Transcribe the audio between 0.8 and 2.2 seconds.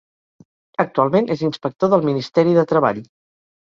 Actualment és inspector del